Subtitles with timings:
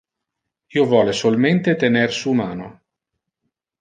[0.77, 2.69] Io vole solmente tener su mano.